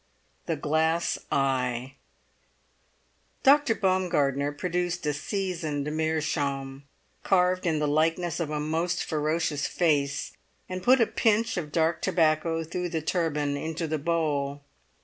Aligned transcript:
THE 0.47 0.55
GLASS 0.55 1.19
EYE 1.31 1.93
Dr. 3.43 3.75
Baumgartner 3.75 4.51
produced 4.51 5.05
a 5.05 5.13
seasoned 5.13 5.95
meerschaum, 5.95 6.85
carved 7.21 7.67
in 7.67 7.77
the 7.77 7.87
likeness 7.87 8.39
of 8.39 8.49
a 8.49 8.59
most 8.59 9.03
ferocious 9.03 9.67
face, 9.67 10.31
and 10.67 10.81
put 10.81 10.99
a 11.01 11.05
pinch 11.05 11.55
of 11.55 11.71
dark 11.71 12.01
tobacco 12.01 12.63
through 12.63 12.89
the 12.89 13.03
turban 13.03 13.55
into 13.55 13.85
the 13.85 13.99
bowl. 13.99 14.61